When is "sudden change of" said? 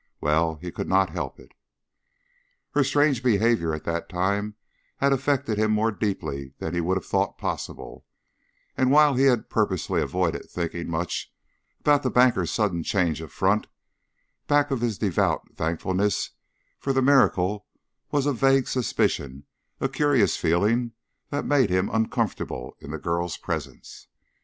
12.49-13.31